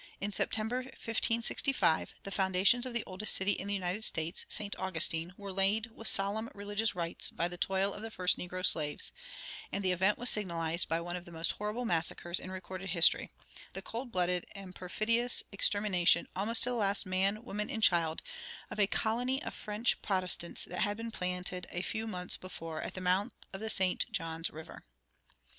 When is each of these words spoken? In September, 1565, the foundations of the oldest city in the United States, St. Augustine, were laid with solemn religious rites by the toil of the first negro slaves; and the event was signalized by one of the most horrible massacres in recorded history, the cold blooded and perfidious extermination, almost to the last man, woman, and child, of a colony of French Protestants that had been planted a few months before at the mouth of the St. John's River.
In 0.19 0.31
September, 0.31 0.77
1565, 0.77 2.15
the 2.23 2.31
foundations 2.31 2.87
of 2.87 2.93
the 2.95 3.03
oldest 3.05 3.35
city 3.35 3.51
in 3.51 3.67
the 3.67 3.73
United 3.75 4.03
States, 4.03 4.47
St. 4.49 4.75
Augustine, 4.77 5.31
were 5.37 5.51
laid 5.53 5.91
with 5.95 6.07
solemn 6.07 6.49
religious 6.55 6.95
rites 6.95 7.29
by 7.29 7.47
the 7.47 7.55
toil 7.59 7.93
of 7.93 8.01
the 8.01 8.09
first 8.09 8.35
negro 8.35 8.65
slaves; 8.65 9.11
and 9.71 9.85
the 9.85 9.91
event 9.91 10.17
was 10.17 10.27
signalized 10.27 10.89
by 10.89 10.99
one 10.99 11.15
of 11.15 11.25
the 11.25 11.31
most 11.31 11.51
horrible 11.51 11.85
massacres 11.85 12.39
in 12.39 12.49
recorded 12.49 12.89
history, 12.89 13.29
the 13.73 13.81
cold 13.83 14.11
blooded 14.11 14.47
and 14.55 14.73
perfidious 14.73 15.43
extermination, 15.51 16.27
almost 16.35 16.63
to 16.63 16.71
the 16.71 16.75
last 16.75 17.05
man, 17.05 17.43
woman, 17.43 17.69
and 17.69 17.83
child, 17.83 18.23
of 18.71 18.79
a 18.79 18.87
colony 18.87 19.39
of 19.43 19.53
French 19.53 20.01
Protestants 20.01 20.65
that 20.65 20.79
had 20.81 20.97
been 20.97 21.11
planted 21.11 21.67
a 21.69 21.83
few 21.83 22.07
months 22.07 22.37
before 22.37 22.81
at 22.81 22.95
the 22.95 23.01
mouth 23.01 23.33
of 23.53 23.61
the 23.61 23.69
St. 23.69 24.11
John's 24.11 24.49
River. 24.49 24.83